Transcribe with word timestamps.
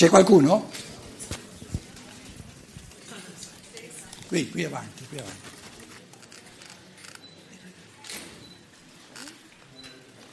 C'è 0.00 0.08
qualcuno? 0.08 0.70
Qui, 4.28 4.48
qui 4.48 4.64
avanti, 4.64 5.04
qui 5.06 5.18
avanti. 5.18 5.48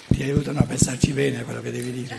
Ti 0.08 0.24
aiutano 0.24 0.60
a 0.60 0.64
pensarci 0.64 1.12
bene 1.12 1.42
a 1.42 1.44
quello 1.44 1.60
che 1.60 1.72
devi 1.72 1.92
dire. 1.92 2.18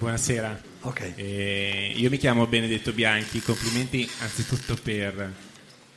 Buonasera. 0.00 0.60
Ok. 0.80 1.12
Eh, 1.14 1.92
io 1.94 2.10
mi 2.10 2.18
chiamo 2.18 2.48
Benedetto 2.48 2.90
Bianchi, 2.90 3.40
complimenti 3.40 4.10
anzitutto 4.18 4.74
per 4.74 5.32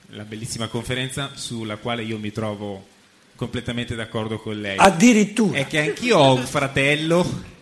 la 0.09 0.23
bellissima 0.25 0.67
conferenza 0.67 1.31
sulla 1.33 1.77
quale 1.77 2.03
io 2.03 2.19
mi 2.19 2.31
trovo 2.31 2.85
completamente 3.35 3.95
d'accordo 3.95 4.37
con 4.37 4.61
lei. 4.61 4.77
Addirittura. 4.77 5.57
È 5.57 5.65
che 5.65 5.79
anch'io 5.79 6.19
ho 6.19 6.35
un 6.35 6.45
fratello 6.45 7.53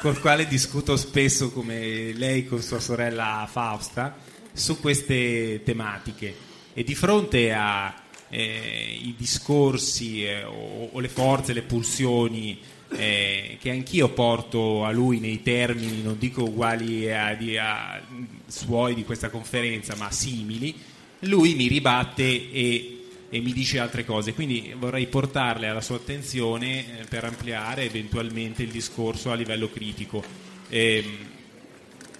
col 0.00 0.20
quale 0.20 0.46
discuto 0.46 0.96
spesso 0.96 1.50
come 1.50 2.12
lei 2.12 2.46
con 2.46 2.60
sua 2.60 2.80
sorella 2.80 3.48
Fausta 3.50 4.16
su 4.52 4.80
queste 4.80 5.62
tematiche. 5.64 6.34
E 6.72 6.82
di 6.82 6.94
fronte 6.94 7.52
ai 7.52 7.92
eh, 8.30 9.14
discorsi 9.16 10.24
eh, 10.24 10.44
o, 10.44 10.90
o, 10.92 11.00
le 11.00 11.08
forze, 11.08 11.52
le 11.52 11.62
pulsioni 11.62 12.58
eh, 12.90 13.58
che 13.60 13.70
anch'io 13.70 14.08
porto 14.10 14.84
a 14.84 14.90
lui 14.90 15.20
nei 15.20 15.42
termini, 15.42 16.02
non 16.02 16.18
dico 16.18 16.42
uguali 16.44 17.10
a, 17.10 17.28
a, 17.28 17.92
a 17.92 18.00
suoi 18.46 18.94
di 18.94 19.04
questa 19.04 19.30
conferenza, 19.30 19.94
ma 19.96 20.10
simili, 20.10 20.74
lui 21.20 21.54
mi 21.54 21.68
ribatte 21.68 22.50
e 22.50 22.93
e 23.34 23.40
mi 23.40 23.52
dice 23.52 23.80
altre 23.80 24.04
cose. 24.04 24.32
Quindi 24.32 24.72
vorrei 24.78 25.08
portarle 25.08 25.66
alla 25.66 25.80
sua 25.80 25.96
attenzione 25.96 27.00
eh, 27.00 27.04
per 27.04 27.24
ampliare 27.24 27.82
eventualmente 27.82 28.62
il 28.62 28.70
discorso 28.70 29.32
a 29.32 29.34
livello 29.34 29.68
critico. 29.72 30.22
Eh, 30.68 31.04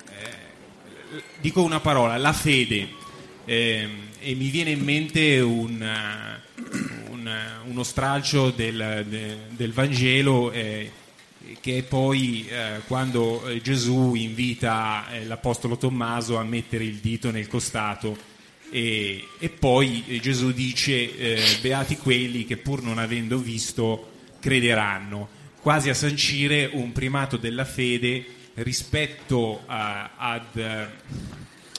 eh, 0.08 1.22
dico 1.41 1.62
una 1.62 1.78
parola, 1.78 2.16
la 2.16 2.32
fede, 2.32 2.88
ehm, 3.44 4.08
e 4.19 4.34
mi 4.34 4.48
viene 4.48 4.72
in 4.72 4.80
mente 4.80 5.39
un, 5.39 5.89
un, 7.11 7.36
uno 7.67 7.83
stralcio 7.84 8.50
del, 8.50 9.06
de, 9.08 9.36
del 9.50 9.72
Vangelo 9.72 10.50
eh, 10.50 10.91
che 11.61 11.78
è 11.78 11.83
poi 11.84 12.44
eh, 12.48 12.80
quando 12.89 13.48
Gesù 13.62 14.14
invita 14.14 15.08
eh, 15.12 15.24
l'Apostolo 15.27 15.77
Tommaso 15.77 16.39
a 16.39 16.42
mettere 16.42 16.83
il 16.83 16.96
dito 16.96 17.30
nel 17.30 17.46
costato 17.46 18.33
e, 18.75 19.28
e 19.39 19.50
poi 19.50 20.03
eh, 20.08 20.19
Gesù 20.19 20.50
dice, 20.50 21.17
eh, 21.17 21.58
beati 21.61 21.97
quelli 21.97 22.44
che 22.44 22.56
pur 22.56 22.83
non 22.83 22.98
avendo 22.98 23.39
visto 23.39 24.11
crederanno, 24.41 25.28
quasi 25.61 25.91
a 25.91 25.94
sancire 25.94 26.69
un 26.72 26.91
primato 26.91 27.36
della 27.36 27.64
fede 27.64 28.27
rispetto 28.55 29.62
a, 29.67 30.11
ad 30.17 30.56
eh, 30.56 30.86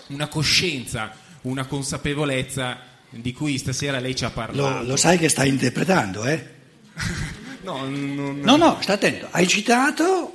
una 0.08 0.28
coscienza, 0.30 1.14
una 1.42 1.66
consapevolezza 1.66 2.80
di 3.10 3.34
cui 3.34 3.58
stasera 3.58 4.00
lei 4.00 4.16
ci 4.16 4.24
ha 4.24 4.30
parlato. 4.30 4.82
Lo, 4.82 4.92
lo 4.92 4.96
sai 4.96 5.18
che 5.18 5.28
stai 5.28 5.50
interpretando, 5.50 6.24
eh? 6.24 6.48
no, 7.64 7.90
non... 7.90 8.40
no, 8.40 8.56
no, 8.56 8.78
sta 8.80 8.94
attento. 8.94 9.28
Hai 9.32 9.50
citato 9.50 10.35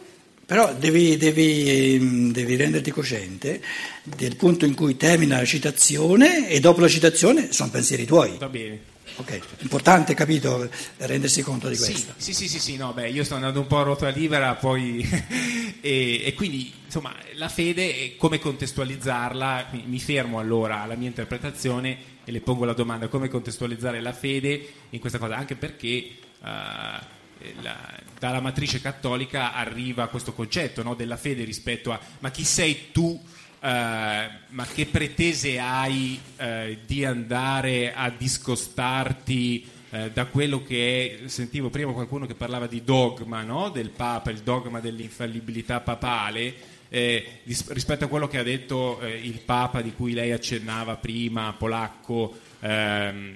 però 0.50 0.74
devi, 0.74 1.16
devi, 1.16 1.94
ehm, 1.94 2.32
devi, 2.32 2.56
renderti 2.56 2.90
cosciente 2.90 3.62
del 4.02 4.34
punto 4.34 4.64
in 4.64 4.74
cui 4.74 4.96
termina 4.96 5.36
la 5.36 5.44
citazione 5.44 6.48
e 6.48 6.58
dopo 6.58 6.80
la 6.80 6.88
citazione 6.88 7.52
sono 7.52 7.70
pensieri 7.70 8.04
tuoi. 8.04 8.36
Va 8.36 8.48
bene. 8.48 8.80
Ok, 9.14 9.38
importante, 9.58 10.12
capito, 10.14 10.68
rendersi 10.96 11.42
conto 11.42 11.68
di 11.68 11.76
questo. 11.76 12.14
Sì, 12.16 12.34
sì, 12.34 12.48
sì, 12.48 12.58
sì, 12.58 12.76
no, 12.76 12.92
beh, 12.92 13.10
io 13.10 13.22
sto 13.22 13.36
andando 13.36 13.60
un 13.60 13.68
po' 13.68 13.78
a 13.78 13.82
ruota 13.84 14.08
libera, 14.08 14.56
poi... 14.56 15.08
e, 15.80 16.22
e, 16.24 16.34
quindi, 16.34 16.72
insomma, 16.84 17.14
la 17.34 17.48
fede, 17.48 18.16
come 18.16 18.40
contestualizzarla, 18.40 19.68
mi 19.84 20.00
fermo 20.00 20.40
allora 20.40 20.82
alla 20.82 20.96
mia 20.96 21.06
interpretazione 21.06 21.96
e 22.24 22.32
le 22.32 22.40
pongo 22.40 22.64
la 22.64 22.72
domanda, 22.72 23.06
come 23.06 23.28
contestualizzare 23.28 24.00
la 24.00 24.12
fede 24.12 24.66
in 24.90 24.98
questa 24.98 25.18
cosa, 25.18 25.36
anche 25.36 25.54
perché... 25.54 26.10
Uh, 26.40 27.18
la, 27.62 27.76
dalla 28.18 28.40
matrice 28.40 28.80
cattolica 28.80 29.54
arriva 29.54 30.08
questo 30.08 30.32
concetto 30.32 30.82
no, 30.82 30.94
della 30.94 31.16
fede 31.16 31.44
rispetto 31.44 31.92
a 31.92 32.00
ma 32.20 32.30
chi 32.30 32.44
sei 32.44 32.90
tu, 32.92 33.20
eh, 33.60 34.30
ma 34.48 34.66
che 34.72 34.86
pretese 34.86 35.58
hai 35.58 36.20
eh, 36.36 36.78
di 36.86 37.04
andare 37.04 37.92
a 37.94 38.10
discostarti 38.10 39.66
eh, 39.90 40.10
da 40.12 40.26
quello 40.26 40.62
che 40.62 41.20
è, 41.24 41.28
sentivo 41.28 41.68
prima 41.68 41.92
qualcuno 41.92 42.26
che 42.26 42.34
parlava 42.34 42.66
di 42.66 42.84
dogma 42.84 43.42
no, 43.42 43.70
del 43.70 43.90
Papa, 43.90 44.30
il 44.30 44.38
dogma 44.38 44.80
dell'infallibilità 44.80 45.80
papale, 45.80 46.54
eh, 46.88 47.40
rispetto 47.44 48.04
a 48.04 48.08
quello 48.08 48.28
che 48.28 48.38
ha 48.38 48.42
detto 48.42 49.00
eh, 49.00 49.10
il 49.10 49.40
Papa 49.40 49.80
di 49.80 49.92
cui 49.92 50.12
lei 50.12 50.32
accennava 50.32 50.96
prima, 50.96 51.52
polacco, 51.52 52.36
ehm, 52.60 53.34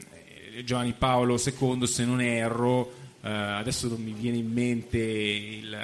Giovanni 0.62 0.94
Paolo 0.96 1.40
II, 1.44 1.86
se 1.86 2.04
non 2.04 2.20
erro, 2.20 3.03
Uh, 3.24 3.56
adesso 3.56 3.88
non 3.88 4.02
mi 4.02 4.12
viene 4.12 4.36
in 4.36 4.52
mente 4.52 4.98
il, 4.98 5.74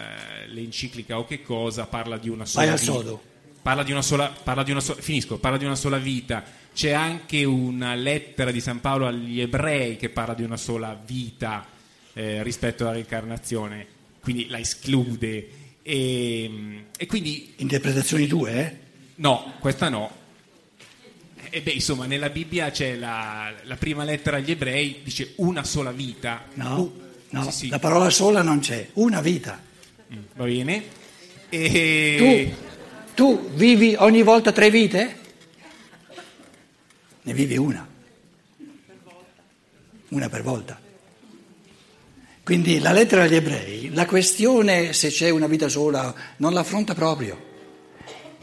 l'enciclica 0.49 1.19
o 1.19 1.25
che 1.25 1.41
cosa, 1.41 1.87
parla 1.87 2.19
di 2.19 2.29
una 2.29 2.45
sola 2.45 2.75
vita. 2.75 3.19
Parla 3.63 3.83
di 3.83 3.93
una 3.93 4.03
sola, 4.03 4.29
parla 4.29 4.63
di 4.63 4.73
una 4.73 4.81
sola, 4.81 5.01
finisco, 5.01 5.39
parla 5.39 5.57
di 5.57 5.65
una 5.65 5.75
sola 5.75 5.97
vita. 5.97 6.45
C'è 6.75 6.91
anche 6.91 7.45
una 7.45 7.95
lettera 7.95 8.51
di 8.51 8.61
San 8.61 8.81
Paolo 8.81 9.07
agli 9.07 9.41
ebrei 9.41 9.97
che 9.97 10.11
parla 10.11 10.35
di 10.35 10.43
una 10.43 10.59
sola 10.59 11.01
vita 11.03 11.67
eh, 12.13 12.43
rispetto 12.43 12.83
alla 12.83 12.93
reincarnazione, 12.93 13.87
quindi 14.21 14.47
la 14.49 14.59
esclude. 14.59 15.49
E, 15.83 16.85
e 16.95 17.07
quindi... 17.07 17.55
Interpretazioni 17.57 18.27
tue, 18.27 18.53
eh? 18.53 18.77
No, 19.15 19.55
questa 19.61 19.89
no. 19.89 20.11
E 21.49 21.63
beh, 21.63 21.71
insomma, 21.71 22.05
nella 22.05 22.29
Bibbia 22.29 22.71
c'è 22.71 22.97
la, 22.97 23.51
la 23.63 23.77
prima 23.77 24.05
lettera 24.05 24.37
agli 24.37 24.51
ebrei, 24.51 25.01
dice 25.03 25.33
una 25.37 25.65
sola 25.65 25.91
vita. 25.91 26.45
No. 26.55 26.81
Uh, 26.81 27.09
No, 27.31 27.45
sì, 27.45 27.51
sì. 27.51 27.69
la 27.69 27.79
parola 27.79 28.11
sola 28.11 28.43
non 28.43 28.61
c'è, 28.61 28.89
una 28.95 29.21
vita. 29.21 29.61
Mm, 30.13 30.19
va 30.35 30.45
bene. 30.45 30.85
E... 31.49 32.55
Tu, 33.15 33.37
tu 33.39 33.51
vivi 33.55 33.95
ogni 33.99 34.23
volta 34.23 34.53
tre 34.53 34.71
vite? 34.71 35.19
Ne 37.23 37.33
vivi 37.35 37.57
una. 37.57 37.87
Una 40.09 40.29
per 40.29 40.43
volta. 40.43 40.81
Quindi 42.43 42.81
la 42.81 42.91
lettera 42.91 43.23
agli 43.23 43.37
ebrei, 43.37 43.91
la 43.95 44.07
questione 44.07 44.93
se 44.93 45.09
c'è 45.09 45.31
una 45.31 45.47
vita 45.47 45.69
sola 45.69 46.13
non 46.39 46.53
l'affronta 46.53 46.95
proprio. 46.95 47.49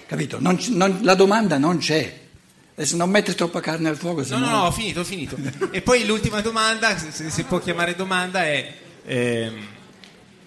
Capito? 0.06 0.40
Non, 0.40 0.58
non, 0.70 1.00
la 1.02 1.16
domanda 1.16 1.58
non 1.58 1.80
c'è. 1.80 2.27
Adesso 2.78 2.96
non 2.96 3.10
mettere 3.10 3.36
troppa 3.36 3.60
carne 3.60 3.90
al 3.90 3.98
fuoco. 3.98 4.24
No, 4.28 4.38
no, 4.38 4.50
no, 4.52 4.66
ho 4.66 4.72
finito, 4.72 5.00
ho 5.00 5.04
finito. 5.04 5.36
e 5.74 5.82
poi 5.82 6.06
l'ultima 6.06 6.42
domanda, 6.42 6.96
se 6.96 7.32
si 7.32 7.44
può 7.44 7.58
chiamare 7.58 7.96
domanda, 7.96 8.46
è 8.46 8.72
ehm, 9.04 9.68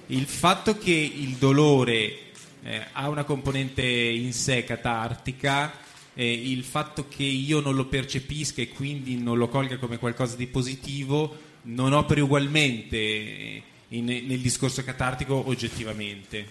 il 0.06 0.26
fatto 0.26 0.78
che 0.78 0.92
il 0.92 1.34
dolore 1.34 2.30
eh, 2.62 2.86
ha 2.92 3.08
una 3.08 3.24
componente 3.24 3.82
in 3.82 4.32
sé 4.32 4.62
catartica, 4.62 5.72
eh, 6.14 6.32
il 6.32 6.62
fatto 6.62 7.08
che 7.08 7.24
io 7.24 7.58
non 7.58 7.74
lo 7.74 7.86
percepisca 7.86 8.62
e 8.62 8.68
quindi 8.68 9.16
non 9.16 9.36
lo 9.36 9.48
colga 9.48 9.78
come 9.78 9.98
qualcosa 9.98 10.36
di 10.36 10.46
positivo, 10.46 11.36
non 11.62 11.92
operi 11.92 12.20
ugualmente 12.20 13.62
in, 13.88 14.04
nel 14.04 14.38
discorso 14.38 14.84
catartico 14.84 15.48
oggettivamente. 15.48 16.46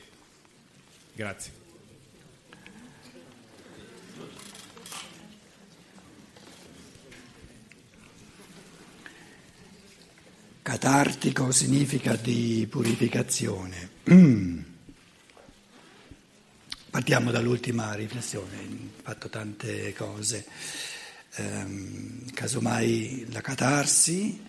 Grazie. 1.16 1.59
Catartico 10.70 11.52
significa 11.52 12.16
di 12.16 12.68
purificazione. 12.70 13.90
Partiamo 16.92 17.32
dall'ultima 17.32 17.96
riflessione, 17.96 18.58
ho 18.58 19.02
fatto 19.02 19.30
tante 19.30 19.96
cose. 19.96 20.46
Um, 21.38 22.24
casomai 22.36 23.26
la 23.32 23.42
catarsi, 23.42 24.40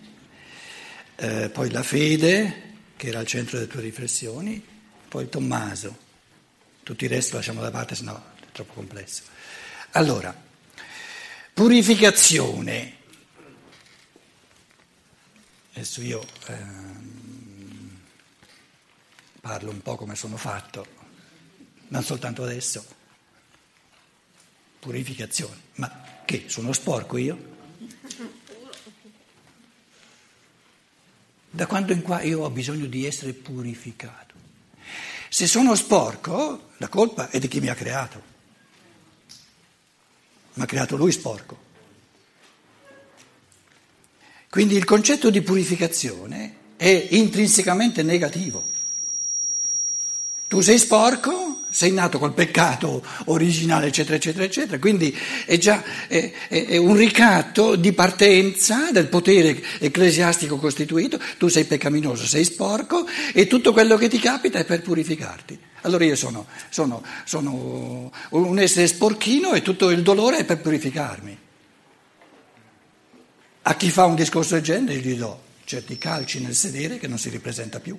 eh, 1.15 1.49
poi 1.49 1.71
la 1.71 1.81
fede, 1.81 2.75
che 2.97 3.07
era 3.07 3.17
al 3.17 3.25
centro 3.25 3.57
delle 3.57 3.67
tue 3.67 3.81
riflessioni, 3.81 4.63
poi 5.07 5.27
Tommaso. 5.27 5.97
Tutto 6.83 7.03
il 7.03 7.09
resto 7.09 7.37
lasciamo 7.37 7.61
da 7.61 7.71
parte, 7.71 7.95
sennò 7.95 8.15
è 8.15 8.45
troppo 8.51 8.73
complesso. 8.73 9.23
Allora, 9.93 10.39
purificazione 11.51 12.99
Adesso 15.73 16.01
io 16.01 16.25
ehm, 16.47 17.99
parlo 19.39 19.71
un 19.71 19.81
po' 19.81 19.95
come 19.95 20.15
sono 20.15 20.35
fatto, 20.35 20.85
non 21.87 22.03
soltanto 22.03 22.43
adesso. 22.43 22.85
Purificazione. 24.79 25.59
Ma 25.75 26.03
che? 26.25 26.45
Sono 26.47 26.73
sporco 26.73 27.17
io? 27.17 27.49
Da 31.49 31.67
quando 31.67 31.93
in 31.93 32.01
qua 32.01 32.21
io 32.21 32.41
ho 32.41 32.49
bisogno 32.49 32.85
di 32.85 33.05
essere 33.05 33.33
purificato? 33.33 34.35
Se 35.29 35.47
sono 35.47 35.75
sporco, 35.75 36.71
la 36.77 36.89
colpa 36.89 37.29
è 37.29 37.39
di 37.39 37.47
chi 37.47 37.61
mi 37.61 37.69
ha 37.69 37.75
creato. 37.75 38.21
mi 40.53 40.63
ha 40.63 40.65
creato 40.65 40.97
lui 40.97 41.11
sporco. 41.11 41.69
Quindi 44.51 44.75
il 44.75 44.83
concetto 44.83 45.29
di 45.29 45.41
purificazione 45.41 46.55
è 46.75 47.07
intrinsecamente 47.11 48.03
negativo. 48.03 48.61
Tu 50.49 50.59
sei 50.59 50.77
sporco, 50.77 51.61
sei 51.69 51.93
nato 51.93 52.19
col 52.19 52.33
peccato 52.33 53.01
originale, 53.27 53.87
eccetera, 53.87 54.17
eccetera, 54.17 54.43
eccetera, 54.43 54.77
quindi 54.77 55.17
è 55.45 55.57
già 55.57 55.81
è, 56.05 56.49
è, 56.49 56.75
un 56.75 56.97
ricatto 56.97 57.77
di 57.77 57.93
partenza 57.93 58.91
del 58.91 59.07
potere 59.07 59.57
ecclesiastico 59.79 60.57
costituito, 60.57 61.17
tu 61.37 61.47
sei 61.47 61.63
peccaminoso, 61.63 62.25
sei 62.27 62.43
sporco 62.43 63.07
e 63.31 63.47
tutto 63.47 63.71
quello 63.71 63.95
che 63.95 64.09
ti 64.09 64.19
capita 64.19 64.59
è 64.59 64.65
per 64.65 64.81
purificarti. 64.81 65.57
Allora 65.83 66.03
io 66.03 66.17
sono, 66.17 66.45
sono, 66.67 67.01
sono 67.23 68.11
un 68.31 68.59
essere 68.59 68.87
sporchino 68.87 69.53
e 69.53 69.61
tutto 69.61 69.89
il 69.91 70.01
dolore 70.01 70.39
è 70.39 70.43
per 70.43 70.59
purificarmi. 70.59 71.37
A 73.63 73.75
chi 73.75 73.91
fa 73.91 74.05
un 74.05 74.15
discorso 74.15 74.55
del 74.55 74.63
genere 74.63 74.99
gli 74.99 75.15
do 75.15 75.49
certi 75.65 75.97
calci 75.97 76.41
nel 76.41 76.55
sedere 76.55 76.97
che 76.97 77.07
non 77.07 77.17
si 77.17 77.29
ripresenta 77.29 77.79
più. 77.79 77.97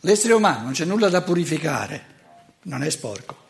L'essere 0.00 0.32
umano 0.32 0.62
non 0.62 0.72
c'è 0.72 0.84
nulla 0.84 1.08
da 1.08 1.22
purificare, 1.22 2.14
non 2.62 2.82
è 2.82 2.90
sporco. 2.90 3.44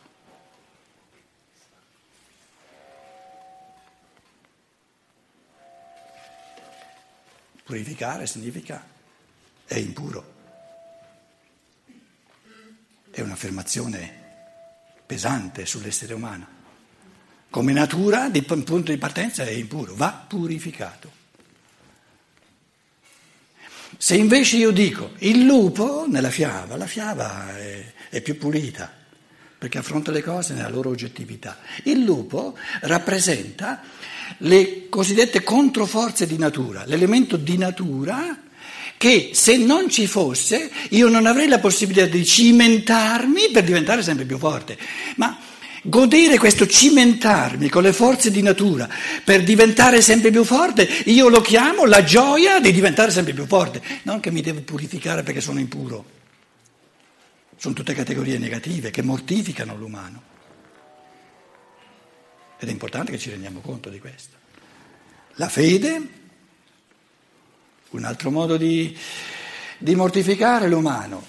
Purificare 7.62 8.26
significa 8.26 8.84
è 9.64 9.76
impuro. 9.76 10.34
È 13.10 13.20
un'affermazione 13.20 14.24
pesante 15.04 15.66
sull'essere 15.66 16.14
umano. 16.14 16.55
Come 17.50 17.72
natura, 17.72 18.28
di 18.28 18.42
punto 18.42 18.82
di 18.82 18.98
partenza 18.98 19.44
è 19.44 19.50
impuro, 19.50 19.94
va 19.94 20.24
purificato. 20.26 21.10
Se 23.98 24.14
invece 24.14 24.56
io 24.56 24.72
dico 24.72 25.12
il 25.18 25.44
lupo 25.44 26.04
nella 26.06 26.30
fiaba, 26.30 26.76
la 26.76 26.86
fiaba 26.86 27.56
è, 27.56 27.92
è 28.10 28.20
più 28.20 28.36
pulita 28.36 28.92
perché 29.58 29.78
affronta 29.78 30.10
le 30.10 30.22
cose 30.22 30.52
nella 30.52 30.68
loro 30.68 30.90
oggettività. 30.90 31.58
Il 31.84 32.04
lupo 32.04 32.56
rappresenta 32.82 33.80
le 34.38 34.88
cosiddette 34.88 35.42
controforze 35.42 36.26
di 36.26 36.36
natura, 36.36 36.84
l'elemento 36.84 37.36
di 37.36 37.56
natura 37.56 38.42
che 38.98 39.30
se 39.32 39.56
non 39.56 39.88
ci 39.90 40.06
fosse 40.06 40.70
io 40.90 41.08
non 41.08 41.26
avrei 41.26 41.48
la 41.48 41.58
possibilità 41.58 42.06
di 42.06 42.24
cimentarmi 42.24 43.50
per 43.50 43.64
diventare 43.64 44.02
sempre 44.02 44.24
più 44.26 44.36
forte. 44.38 44.76
Ma 45.16 45.38
godere 45.88 46.38
questo 46.38 46.66
cimentarmi 46.66 47.68
con 47.68 47.82
le 47.82 47.92
forze 47.92 48.30
di 48.30 48.42
natura 48.42 48.88
per 49.24 49.42
diventare 49.42 50.00
sempre 50.02 50.30
più 50.30 50.44
forte, 50.44 50.82
io 51.06 51.28
lo 51.28 51.40
chiamo 51.40 51.84
la 51.84 52.02
gioia 52.02 52.60
di 52.60 52.72
diventare 52.72 53.10
sempre 53.10 53.32
più 53.32 53.46
forte, 53.46 53.82
non 54.02 54.20
che 54.20 54.30
mi 54.30 54.42
devo 54.42 54.60
purificare 54.60 55.22
perché 55.22 55.40
sono 55.40 55.60
impuro. 55.60 56.14
Sono 57.56 57.74
tutte 57.74 57.94
categorie 57.94 58.38
negative 58.38 58.90
che 58.90 59.02
mortificano 59.02 59.76
l'umano. 59.76 60.22
Ed 62.58 62.68
è 62.68 62.70
importante 62.70 63.12
che 63.12 63.18
ci 63.18 63.30
rendiamo 63.30 63.60
conto 63.60 63.88
di 63.88 63.98
questo. 63.98 64.36
La 65.34 65.48
fede, 65.48 66.08
un 67.90 68.04
altro 68.04 68.30
modo 68.30 68.56
di, 68.56 68.96
di 69.78 69.94
mortificare 69.94 70.68
l'umano, 70.68 71.24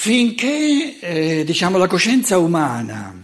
finché 0.00 0.98
eh, 0.98 1.44
diciamo, 1.44 1.76
la 1.76 1.86
coscienza 1.86 2.38
umana 2.38 3.20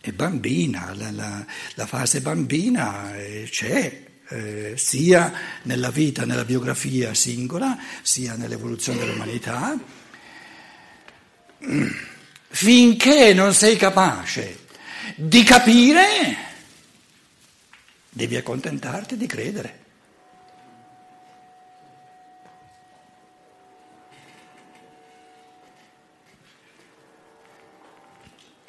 è 0.00 0.10
bambina, 0.10 0.94
la, 0.94 1.10
la, 1.10 1.44
la 1.74 1.86
fase 1.86 2.22
bambina 2.22 3.14
eh, 3.14 3.46
c'è. 3.50 4.04
Eh, 4.28 4.72
sia 4.76 5.32
nella 5.64 5.90
vita, 5.90 6.24
nella 6.24 6.44
biografia 6.46 7.12
singola, 7.12 7.78
sia 8.00 8.34
nell'evoluzione 8.34 8.98
dell'umanità, 8.98 9.78
finché 12.48 13.34
non 13.34 13.52
sei 13.52 13.76
capace 13.76 14.60
di 15.16 15.42
capire, 15.44 16.36
devi 18.08 18.36
accontentarti 18.36 19.18
di 19.18 19.26
credere. 19.26 19.84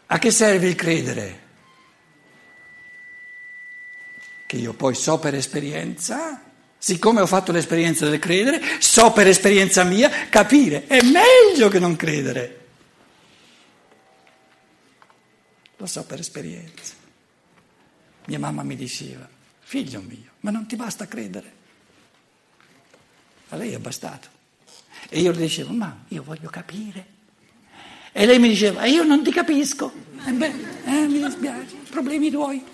A 0.07 0.19
che 0.19 0.31
serve 0.31 0.67
il 0.67 0.75
credere? 0.75 1.45
Che 4.45 4.55
io 4.55 4.73
poi 4.73 4.95
so 4.95 5.19
per 5.19 5.35
esperienza, 5.35 6.41
siccome 6.77 7.19
ho 7.19 7.27
fatto 7.27 7.51
l'esperienza 7.51 8.07
del 8.09 8.19
credere, 8.19 8.61
so 8.79 9.11
per 9.11 9.27
esperienza 9.27 9.83
mia 9.83 10.09
capire, 10.29 10.87
è 10.87 11.01
meglio 11.01 11.67
che 11.67 11.79
non 11.79 11.97
credere. 11.97 12.65
Lo 15.75 15.85
so 15.85 16.05
per 16.05 16.19
esperienza. 16.19 16.93
Mia 18.27 18.39
mamma 18.39 18.63
mi 18.63 18.77
diceva, 18.77 19.27
figlio 19.59 20.01
mio, 20.01 20.31
ma 20.39 20.51
non 20.51 20.65
ti 20.65 20.77
basta 20.77 21.07
credere. 21.07 21.55
A 23.49 23.57
lei 23.57 23.73
è 23.73 23.77
bastato. 23.77 24.29
E 25.09 25.19
io 25.19 25.31
le 25.31 25.37
dicevo, 25.37 25.73
ma 25.73 26.05
io 26.07 26.23
voglio 26.23 26.49
capire. 26.49 27.15
E 28.19 28.25
lei 28.25 28.39
mi 28.39 28.47
diceva, 28.47 28.83
io 28.87 29.03
non 29.03 29.23
ti 29.23 29.31
capisco. 29.31 29.93
E 30.25 30.31
beh, 30.31 30.53
eh, 30.85 31.05
mi 31.05 31.23
dispiace, 31.23 31.75
problemi 31.87 32.31
tuoi. 32.31 32.65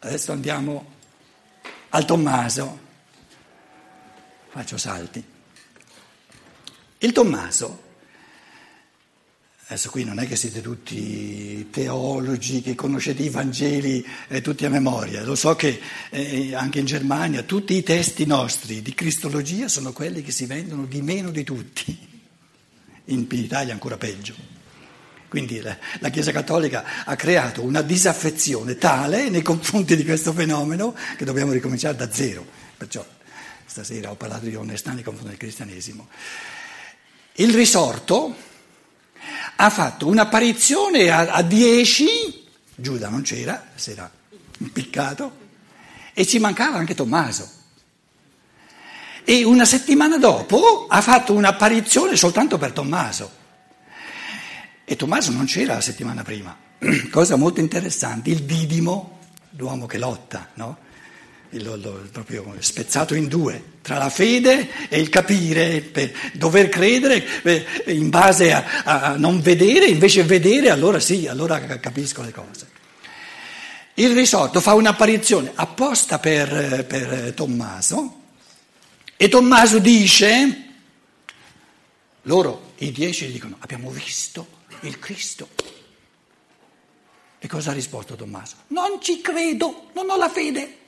Adesso 0.00 0.32
andiamo 0.32 0.94
al 1.90 2.04
Tommaso. 2.04 2.78
Faccio 4.48 4.76
salti. 4.76 5.24
Il 6.98 7.12
Tommaso, 7.12 7.83
adesso 9.66 9.88
qui 9.90 10.04
non 10.04 10.18
è 10.18 10.26
che 10.26 10.36
siete 10.36 10.60
tutti 10.60 11.68
teologi 11.70 12.60
che 12.60 12.74
conoscete 12.74 13.22
i 13.22 13.30
Vangeli 13.30 14.06
eh, 14.28 14.42
tutti 14.42 14.66
a 14.66 14.68
memoria, 14.68 15.24
lo 15.24 15.34
so 15.34 15.56
che 15.56 15.80
eh, 16.10 16.54
anche 16.54 16.80
in 16.80 16.84
Germania 16.84 17.42
tutti 17.42 17.74
i 17.74 17.82
testi 17.82 18.26
nostri 18.26 18.82
di 18.82 18.94
Cristologia 18.94 19.68
sono 19.68 19.92
quelli 19.92 20.22
che 20.22 20.32
si 20.32 20.44
vendono 20.44 20.84
di 20.84 21.00
meno 21.00 21.30
di 21.30 21.44
tutti 21.44 22.12
in 23.06 23.26
Italia 23.30 23.72
ancora 23.72 23.96
peggio. 23.96 24.34
Quindi 25.28 25.60
la, 25.60 25.76
la, 25.98 26.10
Chiesa 26.10 26.30
Cattolica 26.30 27.04
ha 27.04 27.16
creato 27.16 27.62
una 27.62 27.82
disaffezione 27.82 28.76
tale 28.76 29.30
nei 29.30 29.42
confronti 29.42 29.96
di 29.96 30.04
questo 30.04 30.32
fenomeno 30.32 30.94
che 31.16 31.24
dobbiamo 31.24 31.50
ricominciare 31.50 31.96
da 31.96 32.12
zero. 32.12 32.46
Perciò 32.76 33.04
stasera 33.66 34.10
ho 34.10 34.14
parlato 34.14 34.44
di 34.44 34.54
onestà 34.54 34.92
nei 34.92 35.02
confronti 35.02 35.30
del 35.30 35.38
cristianesimo. 35.38 36.08
Il 37.32 37.52
risorto 37.52 38.52
ha 39.56 39.70
fatto 39.70 40.06
un'apparizione 40.06 41.10
a, 41.10 41.32
a 41.32 41.42
dieci, 41.42 42.46
Giuda 42.74 43.08
non 43.08 43.22
c'era, 43.22 43.66
si 43.74 43.92
era 43.92 44.10
impiccato, 44.58 45.42
e 46.12 46.26
ci 46.26 46.38
mancava 46.38 46.78
anche 46.78 46.94
Tommaso. 46.94 47.50
E 49.24 49.42
una 49.44 49.64
settimana 49.64 50.18
dopo 50.18 50.86
ha 50.88 51.00
fatto 51.00 51.32
un'apparizione 51.32 52.16
soltanto 52.16 52.58
per 52.58 52.72
Tommaso. 52.72 53.42
E 54.84 54.96
Tommaso 54.96 55.32
non 55.32 55.46
c'era 55.46 55.74
la 55.74 55.80
settimana 55.80 56.22
prima. 56.22 56.56
Cosa 57.10 57.36
molto 57.36 57.60
interessante, 57.60 58.30
il 58.30 58.42
Didimo, 58.42 59.18
l'uomo 59.56 59.86
che 59.86 59.98
lotta, 59.98 60.50
no? 60.54 60.76
Il, 61.54 61.62
lo, 61.62 62.08
proprio 62.10 62.52
spezzato 62.58 63.14
in 63.14 63.28
due, 63.28 63.62
tra 63.80 63.96
la 63.96 64.10
fede 64.10 64.88
e 64.88 64.98
il 64.98 65.08
capire, 65.08 65.82
per 65.82 66.12
dover 66.32 66.68
credere 66.68 67.24
in 67.86 68.10
base 68.10 68.52
a, 68.52 68.64
a 68.84 69.16
non 69.16 69.40
vedere, 69.40 69.86
invece 69.86 70.24
vedere, 70.24 70.70
allora 70.70 70.98
sì, 70.98 71.28
allora 71.28 71.60
capisco 71.78 72.22
le 72.22 72.32
cose. 72.32 72.68
Il 73.94 74.12
risorto 74.12 74.60
fa 74.60 74.74
un'apparizione 74.74 75.52
apposta 75.54 76.18
per, 76.18 76.84
per 76.86 77.32
Tommaso 77.34 78.22
e 79.16 79.28
Tommaso 79.28 79.78
dice, 79.78 80.70
loro, 82.22 82.72
i 82.78 82.90
dieci, 82.90 83.30
dicono, 83.30 83.58
abbiamo 83.60 83.90
visto 83.90 84.62
il 84.80 84.98
Cristo. 84.98 85.48
E 87.38 87.46
cosa 87.46 87.70
ha 87.70 87.74
risposto 87.74 88.16
Tommaso? 88.16 88.56
Non 88.68 89.00
ci 89.00 89.20
credo, 89.20 89.90
non 89.94 90.10
ho 90.10 90.16
la 90.16 90.28
fede. 90.28 90.78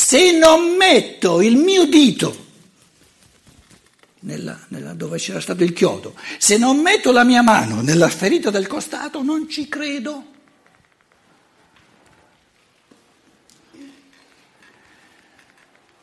Se 0.00 0.30
non 0.30 0.76
metto 0.76 1.42
il 1.42 1.56
mio 1.56 1.84
dito 1.84 2.46
nella, 4.20 4.56
nella, 4.68 4.94
dove 4.94 5.18
c'era 5.18 5.40
stato 5.40 5.64
il 5.64 5.72
chiodo, 5.72 6.14
se 6.38 6.56
non 6.56 6.80
metto 6.80 7.10
la 7.10 7.24
mia 7.24 7.42
mano 7.42 7.80
nella 7.80 8.08
ferita 8.08 8.48
del 8.50 8.68
costato, 8.68 9.24
non 9.24 9.48
ci 9.48 9.68
credo. 9.68 10.24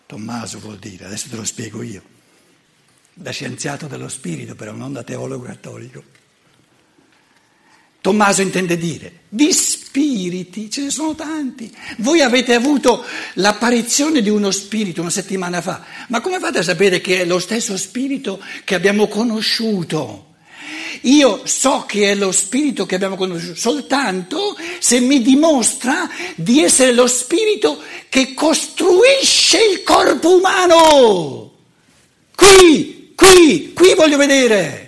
Tommaso 0.05 0.59
vuol 0.59 0.77
dire, 0.77 1.05
adesso 1.05 1.29
te 1.29 1.37
lo 1.37 1.45
spiego 1.45 1.81
io, 1.81 2.03
da 3.13 3.31
scienziato 3.31 3.87
dello 3.87 4.09
spirito 4.09 4.55
però, 4.55 4.73
non 4.73 4.91
da 4.91 5.03
teologo 5.03 5.45
cattolico. 5.45 6.03
Tommaso 8.01 8.41
intende 8.41 8.77
dire, 8.77 9.21
di 9.29 9.53
spiriti 9.95 10.69
ce 10.69 10.81
ne 10.81 10.89
sono 10.89 11.15
tanti. 11.15 11.73
Voi 11.99 12.19
avete 12.19 12.53
avuto 12.53 13.05
l'apparizione 13.35 14.21
di 14.21 14.29
uno 14.29 14.51
spirito 14.51 14.99
una 14.99 15.09
settimana 15.09 15.61
fa, 15.61 15.85
ma 16.09 16.19
come 16.19 16.39
fate 16.39 16.59
a 16.59 16.63
sapere 16.63 16.99
che 16.99 17.21
è 17.21 17.25
lo 17.25 17.39
stesso 17.39 17.77
spirito 17.77 18.43
che 18.65 18.75
abbiamo 18.75 19.07
conosciuto? 19.07 20.33
Io 21.03 21.41
so 21.45 21.85
che 21.87 22.11
è 22.11 22.15
lo 22.15 22.33
spirito 22.33 22.85
che 22.85 22.95
abbiamo 22.95 23.15
conosciuto 23.15 23.55
soltanto 23.55 24.57
se 24.79 24.99
mi 24.99 25.21
dimostra 25.21 26.09
di 26.35 26.61
essere 26.61 26.93
lo 26.93 27.07
spirito 27.07 27.81
che 28.09 28.33
costruisce 28.33 29.59
il 29.63 29.83
corpo 29.83 30.35
umano. 30.35 31.53
Qui, 32.35 33.13
qui, 33.15 33.71
qui 33.73 33.93
voglio 33.93 34.17
vedere. 34.17 34.85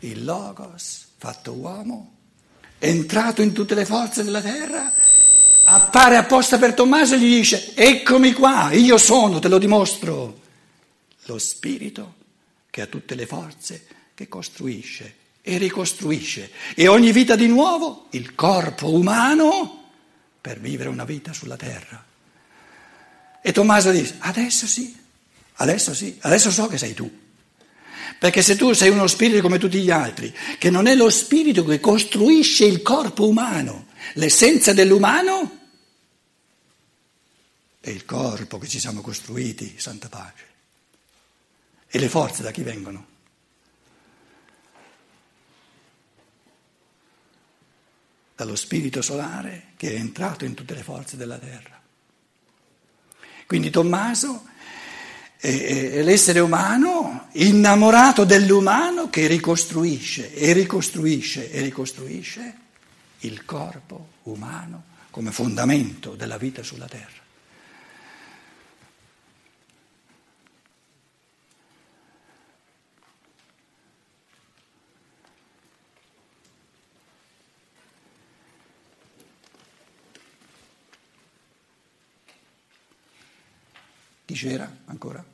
il 0.00 0.24
Logos, 0.24 1.07
fatto 1.18 1.52
uomo, 1.52 2.14
entrato 2.78 3.42
in 3.42 3.52
tutte 3.52 3.74
le 3.74 3.84
forze 3.84 4.22
della 4.22 4.40
terra, 4.40 4.92
appare 5.64 6.16
apposta 6.16 6.58
per 6.58 6.74
Tommaso 6.74 7.14
e 7.14 7.18
gli 7.18 7.36
dice, 7.36 7.74
eccomi 7.74 8.32
qua, 8.32 8.70
io 8.72 8.96
sono, 8.96 9.38
te 9.40 9.48
lo 9.48 9.58
dimostro, 9.58 10.40
lo 11.24 11.38
Spirito 11.38 12.14
che 12.70 12.82
ha 12.82 12.86
tutte 12.86 13.14
le 13.14 13.26
forze, 13.26 13.86
che 14.14 14.28
costruisce 14.28 15.16
e 15.42 15.58
ricostruisce 15.58 16.50
e 16.74 16.88
ogni 16.88 17.12
vita 17.12 17.36
di 17.36 17.46
nuovo 17.46 18.06
il 18.10 18.34
corpo 18.34 18.92
umano 18.92 19.90
per 20.40 20.60
vivere 20.60 20.88
una 20.88 21.04
vita 21.04 21.32
sulla 21.32 21.56
terra. 21.56 22.04
E 23.40 23.52
Tommaso 23.52 23.90
dice, 23.90 24.16
adesso 24.20 24.66
sì, 24.66 24.96
adesso 25.54 25.94
sì, 25.94 26.16
adesso 26.20 26.50
so 26.50 26.66
che 26.68 26.78
sei 26.78 26.94
tu. 26.94 27.26
Perché 28.18 28.42
se 28.42 28.56
tu 28.56 28.72
sei 28.72 28.90
uno 28.90 29.06
spirito 29.06 29.40
come 29.40 29.58
tutti 29.58 29.80
gli 29.80 29.90
altri, 29.90 30.34
che 30.58 30.70
non 30.70 30.86
è 30.86 30.94
lo 30.94 31.08
spirito 31.08 31.64
che 31.64 31.78
costruisce 31.78 32.64
il 32.64 32.82
corpo 32.82 33.28
umano, 33.28 33.86
l'essenza 34.14 34.72
dell'umano 34.72 35.56
è 37.80 37.90
il 37.90 38.04
corpo 38.04 38.58
che 38.58 38.66
ci 38.66 38.80
siamo 38.80 39.00
costruiti, 39.00 39.78
santa 39.78 40.08
pace. 40.08 40.46
E 41.86 41.98
le 41.98 42.08
forze 42.08 42.42
da 42.42 42.50
chi 42.50 42.62
vengono? 42.62 43.06
Dallo 48.34 48.56
spirito 48.56 49.00
solare 49.00 49.72
che 49.76 49.92
è 49.92 49.94
entrato 49.94 50.44
in 50.44 50.54
tutte 50.54 50.74
le 50.74 50.82
forze 50.82 51.16
della 51.16 51.38
terra. 51.38 51.80
Quindi 53.46 53.70
Tommaso 53.70 54.44
è 55.40 56.02
l'essere 56.02 56.40
umano 56.40 57.28
innamorato 57.32 58.24
dell'umano 58.24 59.08
che 59.08 59.28
ricostruisce 59.28 60.34
e 60.34 60.52
ricostruisce 60.52 61.50
e 61.52 61.60
ricostruisce 61.60 62.54
il 63.20 63.44
corpo 63.44 64.08
umano 64.24 64.84
come 65.10 65.30
fondamento 65.30 66.14
della 66.14 66.38
vita 66.38 66.62
sulla 66.62 66.86
terra. 66.86 67.26
Chi 84.28 84.34
c'era 84.34 84.70
ancora? 84.84 85.24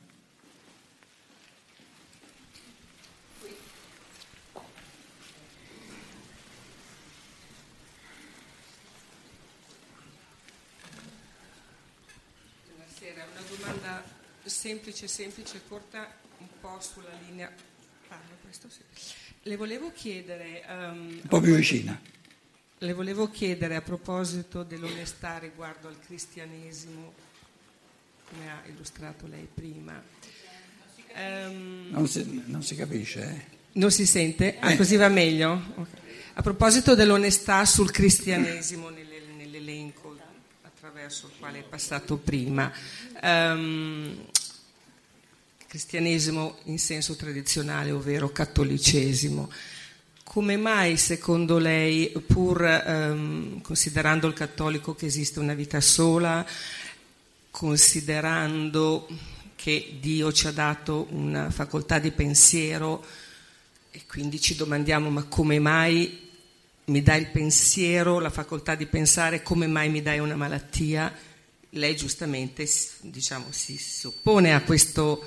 Buonasera, 12.69 13.25
una 13.33 13.41
domanda 13.49 14.01
semplice, 14.45 15.09
semplice, 15.09 15.61
corta, 15.67 16.09
un 16.37 16.47
po' 16.61 16.79
sulla 16.79 17.09
linea. 17.27 17.51
Parlo 18.07 18.37
questo 18.43 18.69
sì. 18.69 18.79
Le 19.41 19.57
volevo 19.57 19.91
chiedere. 19.91 20.63
Um, 20.69 21.19
un 21.21 21.27
po' 21.27 21.41
più 21.41 21.53
vicina. 21.53 21.99
Le 22.77 22.93
volevo 22.93 23.29
chiedere 23.29 23.75
a 23.75 23.81
proposito 23.81 24.63
dell'onestà 24.63 25.37
riguardo 25.37 25.89
al 25.89 25.99
cristianesimo 25.99 27.33
come 28.35 28.51
ha 28.51 28.61
illustrato 28.67 29.27
lei 29.27 29.47
prima. 29.51 30.01
Um, 31.15 31.87
non, 31.91 32.07
si, 32.07 32.43
non, 32.47 32.61
si, 32.61 32.75
capisce? 32.75 33.21
Eh? 33.21 33.53
Non 33.73 33.91
si 33.91 34.05
sente? 34.05 34.57
Ah, 34.59 34.73
eh. 34.73 34.75
così 34.75 34.97
va 34.97 35.07
meglio? 35.07 35.53
Okay. 35.75 35.99
A 36.33 36.41
proposito 36.41 36.95
dell'onestà 36.95 37.63
sul 37.63 37.91
cristianesimo 37.91 38.89
nell'elenco 38.89 40.17
attraverso 40.63 41.27
il 41.27 41.33
quale 41.39 41.59
è 41.59 41.63
passato 41.63 42.17
prima, 42.17 42.69
um, 43.23 44.13
cristianesimo 45.65 46.57
in 46.63 46.77
senso 46.77 47.15
tradizionale, 47.15 47.91
ovvero 47.91 48.29
cattolicesimo. 48.29 49.49
Come 50.23 50.57
mai, 50.57 50.97
secondo 50.97 51.57
lei, 51.57 52.11
pur 52.27 52.83
um, 52.85 53.61
considerando 53.61 54.27
il 54.27 54.33
cattolico 54.33 54.93
che 54.93 55.05
esiste 55.05 55.39
una 55.39 55.53
vita 55.53 55.79
sola, 55.79 56.45
considerando 57.55 59.07
che 59.55 59.95
Dio 60.01 60.33
ci 60.33 60.45
ha 60.45 60.51
dato 60.51 61.07
una 61.11 61.49
facoltà 61.49 61.99
di 61.99 62.11
pensiero 62.11 63.01
e 63.91 64.01
quindi 64.05 64.41
ci 64.41 64.57
domandiamo 64.57 65.09
ma 65.09 65.23
come 65.23 65.57
mai 65.59 66.23
mi 66.83 67.01
dai 67.01 67.21
il 67.21 67.29
pensiero, 67.29 68.19
la 68.19 68.29
facoltà 68.29 68.75
di 68.75 68.87
pensare, 68.87 69.41
come 69.41 69.67
mai 69.67 69.89
mi 69.89 70.01
dai 70.01 70.19
una 70.19 70.35
malattia? 70.35 71.13
Lei 71.69 71.95
giustamente 71.95 72.69
diciamo, 72.99 73.45
si, 73.51 73.77
si 73.77 74.05
oppone 74.05 74.53
a 74.53 74.61
questo, 74.61 75.25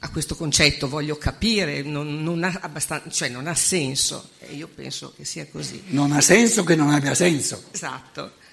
a 0.00 0.10
questo, 0.10 0.36
concetto, 0.36 0.88
voglio 0.88 1.16
capire, 1.16 1.80
non, 1.80 2.22
non, 2.22 2.44
ha 2.44 2.70
cioè 3.08 3.30
non 3.30 3.46
ha 3.46 3.54
senso 3.54 4.28
e 4.40 4.54
io 4.54 4.68
penso 4.68 5.14
che 5.16 5.24
sia 5.24 5.46
così. 5.46 5.84
Non 5.86 6.12
ha 6.12 6.20
senso 6.20 6.64
che 6.64 6.76
non 6.76 6.90
abbia 6.90 7.14
senso. 7.14 7.64
Esatto. 7.72 8.44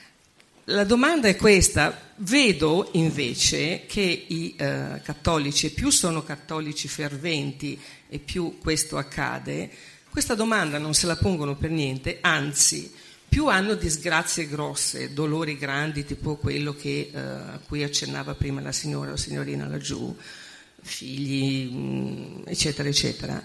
La 0.67 0.85
domanda 0.85 1.27
è 1.27 1.35
questa, 1.35 2.13
vedo 2.17 2.87
invece 2.93 3.85
che 3.85 4.25
i 4.27 4.55
eh, 4.57 5.01
cattolici, 5.03 5.73
più 5.73 5.89
sono 5.89 6.23
cattolici 6.23 6.87
ferventi 6.87 7.77
e 8.07 8.19
più 8.19 8.59
questo 8.59 8.95
accade, 8.95 9.69
questa 10.09 10.35
domanda 10.35 10.77
non 10.77 10.93
se 10.93 11.05
la 11.05 11.17
pongono 11.17 11.57
per 11.57 11.69
niente, 11.69 12.19
anzi, 12.21 12.89
più 13.27 13.47
hanno 13.47 13.73
disgrazie 13.73 14.47
grosse, 14.47 15.11
dolori 15.11 15.57
grandi, 15.57 16.05
tipo 16.05 16.37
quello 16.37 16.73
che, 16.73 17.11
eh, 17.13 17.19
a 17.19 17.59
cui 17.67 17.83
accennava 17.83 18.33
prima 18.33 18.61
la 18.61 18.71
signora 18.71 19.11
o 19.11 19.17
signorina 19.17 19.67
laggiù, 19.67 20.15
figli, 20.81 21.69
mm, 21.73 22.41
eccetera, 22.45 22.87
eccetera, 22.87 23.43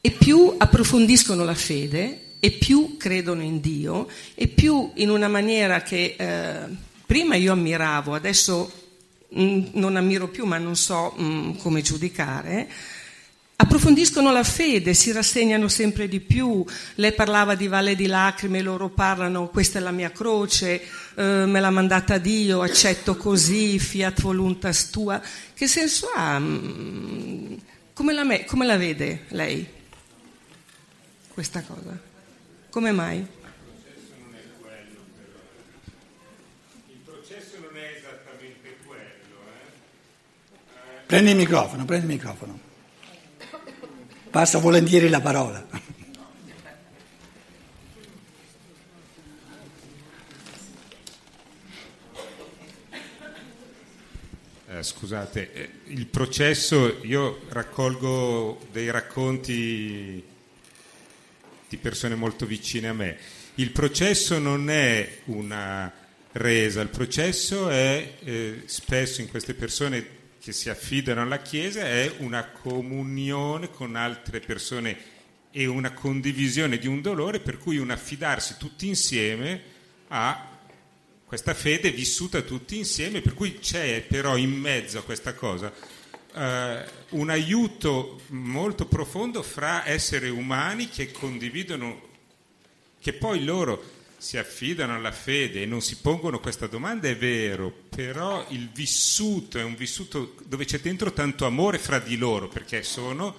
e 0.00 0.10
più 0.12 0.54
approfondiscono 0.56 1.42
la 1.42 1.54
fede 1.54 2.31
e 2.44 2.50
più 2.50 2.96
credono 2.96 3.40
in 3.40 3.60
Dio 3.60 4.08
e 4.34 4.48
più 4.48 4.90
in 4.94 5.10
una 5.10 5.28
maniera 5.28 5.80
che 5.82 6.16
eh, 6.18 6.66
prima 7.06 7.36
io 7.36 7.52
ammiravo, 7.52 8.14
adesso 8.14 8.68
mh, 9.28 9.44
mm, 9.44 9.64
non 9.74 9.94
ammiro 9.94 10.26
più 10.26 10.44
ma 10.44 10.58
non 10.58 10.74
so 10.74 11.14
mh, 11.16 11.24
mm, 11.24 11.56
come 11.58 11.82
giudicare, 11.82 12.68
approfondiscono 13.54 14.32
la 14.32 14.42
fede, 14.42 14.92
si 14.92 15.12
rassegnano 15.12 15.68
sempre 15.68 16.08
di 16.08 16.18
più. 16.18 16.64
Lei 16.96 17.12
parlava 17.12 17.54
di 17.54 17.68
valle 17.68 17.94
di 17.94 18.06
lacrime, 18.06 18.60
loro 18.60 18.88
parlano 18.88 19.46
questa 19.46 19.78
è 19.78 19.80
la 19.80 19.92
mia 19.92 20.10
croce, 20.10 20.82
eh, 21.14 21.46
me 21.46 21.60
l'ha 21.60 21.70
mandata 21.70 22.18
Dio, 22.18 22.62
accetto 22.62 23.16
così, 23.16 23.78
fiat 23.78 24.20
voluntas 24.20 24.90
tua. 24.90 25.22
Che 25.54 25.68
senso 25.68 26.10
ha? 26.12 26.40
Mm, 26.40 27.54
come 27.92 28.12
la, 28.12 28.24
me, 28.24 28.44
come 28.46 28.66
la 28.66 28.76
vede 28.76 29.26
lei 29.28 29.64
questa 31.28 31.62
cosa? 31.62 32.10
Come 32.72 32.90
mai? 32.90 33.18
Il 33.18 33.26
processo 37.04 37.58
non 37.60 37.76
è 37.76 37.96
esattamente 37.98 38.78
quello. 38.86 39.36
Eh? 40.70 41.04
Prendi 41.04 41.32
il 41.32 41.36
microfono, 41.36 41.84
prendi 41.84 42.06
il 42.06 42.12
microfono. 42.12 42.58
Passa 44.30 44.56
volentieri 44.56 45.10
la 45.10 45.20
parola. 45.20 45.68
Eh, 54.68 54.82
scusate, 54.82 55.52
eh, 55.52 55.70
il 55.88 56.06
processo, 56.06 57.04
io 57.04 57.40
raccolgo 57.50 58.66
dei 58.72 58.90
racconti 58.90 60.30
di 61.72 61.78
persone 61.78 62.14
molto 62.14 62.44
vicine 62.44 62.88
a 62.88 62.92
me. 62.92 63.16
Il 63.54 63.70
processo 63.70 64.38
non 64.38 64.68
è 64.68 65.20
una 65.26 65.90
resa. 66.32 66.82
Il 66.82 66.88
processo 66.88 67.70
è 67.70 68.16
eh, 68.22 68.62
spesso 68.66 69.22
in 69.22 69.28
queste 69.28 69.54
persone 69.54 70.20
che 70.38 70.52
si 70.52 70.68
affidano 70.68 71.22
alla 71.22 71.40
Chiesa 71.40 71.82
è 71.82 72.12
una 72.18 72.44
comunione 72.48 73.70
con 73.70 73.96
altre 73.96 74.40
persone 74.40 75.10
e 75.50 75.66
una 75.66 75.92
condivisione 75.92 76.78
di 76.78 76.88
un 76.88 77.00
dolore 77.00 77.40
per 77.40 77.58
cui 77.58 77.78
un 77.78 77.90
affidarsi 77.90 78.56
tutti 78.58 78.88
insieme 78.88 79.62
a 80.08 80.48
questa 81.24 81.54
fede 81.54 81.90
vissuta 81.90 82.42
tutti 82.42 82.76
insieme, 82.76 83.22
per 83.22 83.32
cui 83.32 83.58
c'è 83.58 84.04
però 84.06 84.36
in 84.36 84.50
mezzo 84.50 84.98
a 84.98 85.02
questa 85.02 85.32
cosa 85.32 85.72
eh, 86.34 86.84
un 87.10 87.30
aiuto 87.30 88.20
molto 88.28 88.86
profondo 88.86 89.42
fra 89.42 89.86
esseri 89.86 90.28
umani 90.28 90.88
che 90.88 91.10
condividono, 91.10 92.00
che 93.00 93.12
poi 93.12 93.44
loro 93.44 94.00
si 94.16 94.38
affidano 94.38 94.94
alla 94.94 95.10
fede 95.10 95.62
e 95.62 95.66
non 95.66 95.80
si 95.80 95.96
pongono 95.96 96.38
questa 96.38 96.68
domanda, 96.68 97.08
è 97.08 97.16
vero, 97.16 97.72
però 97.88 98.46
il 98.50 98.70
vissuto 98.70 99.58
è 99.58 99.64
un 99.64 99.74
vissuto 99.74 100.36
dove 100.44 100.64
c'è 100.64 100.78
dentro 100.78 101.12
tanto 101.12 101.44
amore 101.44 101.78
fra 101.78 101.98
di 101.98 102.16
loro, 102.16 102.48
perché 102.48 102.84
sono 102.84 103.34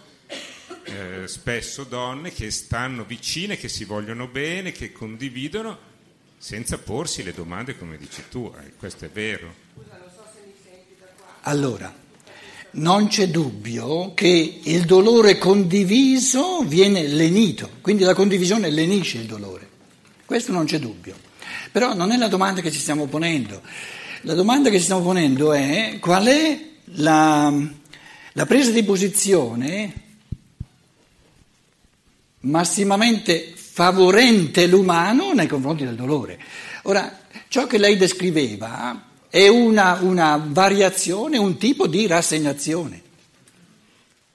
eh, 0.83 1.27
spesso 1.27 1.85
donne 1.85 2.33
che 2.33 2.51
stanno 2.51 3.05
vicine, 3.05 3.55
che 3.55 3.69
si 3.69 3.85
vogliono 3.85 4.27
bene, 4.27 4.73
che 4.73 4.91
condividono 4.91 5.91
senza 6.37 6.77
porsi 6.77 7.23
le 7.23 7.33
domande 7.33 7.77
come 7.77 7.95
dici 7.95 8.23
tu, 8.29 8.53
eh, 8.59 8.73
questo 8.73 9.05
è 9.05 9.09
vero. 9.09 9.55
Allora, 11.43 12.02
non 12.73 13.07
c'è 13.07 13.27
dubbio 13.27 14.13
che 14.13 14.59
il 14.63 14.85
dolore 14.85 15.37
condiviso 15.37 16.61
viene 16.61 17.05
lenito, 17.07 17.69
quindi 17.81 18.03
la 18.03 18.13
condivisione 18.13 18.69
lenisce 18.69 19.19
il 19.19 19.25
dolore. 19.25 19.69
Questo 20.25 20.51
non 20.51 20.65
c'è 20.65 20.79
dubbio. 20.79 21.15
Però 21.71 21.93
non 21.93 22.11
è 22.11 22.17
la 22.17 22.27
domanda 22.27 22.61
che 22.61 22.71
ci 22.71 22.79
stiamo 22.79 23.05
ponendo. 23.07 23.61
La 24.21 24.33
domanda 24.33 24.69
che 24.69 24.77
ci 24.77 24.83
stiamo 24.83 25.01
ponendo 25.01 25.53
è 25.53 25.97
qual 25.99 26.25
è 26.25 26.59
la, 26.95 27.53
la 28.31 28.45
presa 28.45 28.71
di 28.71 28.83
posizione 28.83 29.93
massimamente 32.41 33.53
favorente 33.55 34.67
l'umano 34.67 35.33
nei 35.33 35.47
confronti 35.47 35.83
del 35.83 35.95
dolore. 35.95 36.39
Ora, 36.83 37.19
ciò 37.47 37.67
che 37.67 37.77
lei 37.77 37.97
descriveva 37.97 39.11
è 39.33 39.47
una, 39.47 39.97
una 40.01 40.37
variazione, 40.45 41.39
un 41.39 41.57
tipo 41.57 41.87
di 41.87 42.05
rassegnazione. 42.05 43.01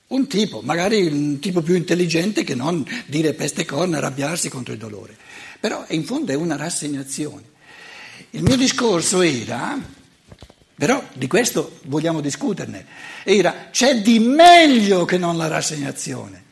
Un 0.09 0.27
tipo, 0.27 0.61
magari 0.63 1.07
un 1.07 1.39
tipo 1.39 1.61
più 1.61 1.77
intelligente 1.77 2.43
che 2.43 2.57
non 2.57 2.85
dire 3.07 3.35
peste 3.35 3.65
corna, 3.65 3.99
arrabbiarsi 3.99 4.49
contro 4.49 4.73
il 4.73 4.79
dolore 4.79 5.17
però 5.61 5.85
in 5.89 6.05
fondo 6.05 6.33
è 6.33 6.35
una 6.35 6.57
rassegnazione. 6.57 7.57
Il 8.31 8.43
mio 8.43 8.57
discorso 8.57 9.23
era, 9.23 9.79
però 10.75 11.03
di 11.13 11.27
questo 11.27 11.81
vogliamo 11.85 12.21
discuterne, 12.21 12.87
era 13.25 13.69
c'è 13.71 14.01
di 14.01 14.19
meglio 14.21 15.05
che 15.05 15.19
non 15.19 15.37
la 15.37 15.49
rassegnazione. 15.49 16.45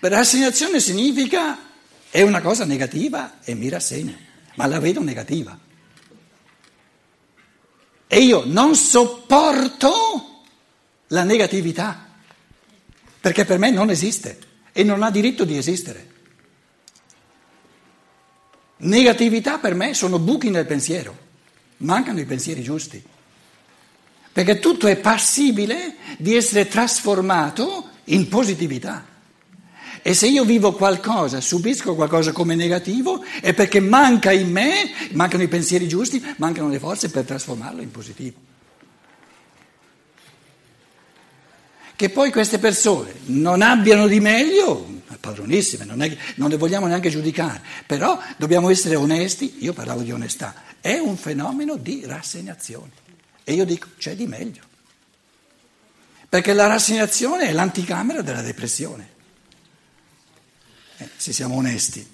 Per 0.00 0.10
rassegnazione 0.10 0.80
significa 0.80 1.58
è 2.10 2.22
una 2.22 2.40
cosa 2.40 2.64
negativa 2.64 3.40
e 3.44 3.54
mi 3.54 3.68
rassegno, 3.68 4.16
ma 4.54 4.66
la 4.66 4.78
vedo 4.78 5.02
negativa. 5.02 5.58
E 8.06 8.20
io 8.20 8.44
non 8.46 8.74
sopporto 8.74 10.42
la 11.08 11.24
negatività, 11.24 12.08
perché 13.20 13.44
per 13.44 13.58
me 13.58 13.70
non 13.70 13.90
esiste 13.90 14.38
e 14.72 14.82
non 14.82 15.02
ha 15.02 15.10
diritto 15.10 15.44
di 15.44 15.56
esistere. 15.56 16.12
Negatività 18.78 19.58
per 19.58 19.74
me 19.74 19.94
sono 19.94 20.18
buchi 20.18 20.50
nel 20.50 20.66
pensiero, 20.66 21.16
mancano 21.78 22.20
i 22.20 22.26
pensieri 22.26 22.62
giusti, 22.62 23.02
perché 24.32 24.58
tutto 24.58 24.88
è 24.88 24.96
passibile 24.96 25.96
di 26.18 26.34
essere 26.34 26.66
trasformato 26.66 27.88
in 28.04 28.28
positività. 28.28 29.06
E 30.06 30.12
se 30.12 30.26
io 30.26 30.44
vivo 30.44 30.74
qualcosa, 30.74 31.40
subisco 31.40 31.94
qualcosa 31.94 32.30
come 32.30 32.54
negativo, 32.54 33.24
è 33.40 33.54
perché 33.54 33.80
manca 33.80 34.32
in 34.32 34.50
me, 34.50 34.90
mancano 35.12 35.44
i 35.44 35.48
pensieri 35.48 35.88
giusti, 35.88 36.22
mancano 36.36 36.68
le 36.68 36.78
forze 36.78 37.08
per 37.08 37.24
trasformarlo 37.24 37.80
in 37.80 37.90
positivo. 37.90 38.36
Che 41.96 42.10
poi 42.10 42.30
queste 42.30 42.58
persone 42.58 43.14
non 43.28 43.62
abbiano 43.62 44.06
di 44.06 44.20
meglio, 44.20 44.86
padronissime, 45.18 45.86
non, 45.86 46.02
è, 46.02 46.14
non 46.34 46.50
le 46.50 46.58
vogliamo 46.58 46.86
neanche 46.86 47.08
giudicare, 47.08 47.62
però 47.86 48.20
dobbiamo 48.36 48.68
essere 48.68 48.96
onesti, 48.96 49.56
io 49.60 49.72
parlavo 49.72 50.02
di 50.02 50.12
onestà, 50.12 50.54
è 50.82 50.98
un 50.98 51.16
fenomeno 51.16 51.76
di 51.76 52.02
rassegnazione. 52.04 52.90
E 53.42 53.54
io 53.54 53.64
dico, 53.64 53.88
c'è 53.96 54.14
di 54.14 54.26
meglio. 54.26 54.60
Perché 56.28 56.52
la 56.52 56.66
rassegnazione 56.66 57.48
è 57.48 57.52
l'anticamera 57.52 58.20
della 58.20 58.42
depressione. 58.42 59.12
Eh, 60.98 61.08
se 61.16 61.32
siamo 61.32 61.56
onesti. 61.56 62.13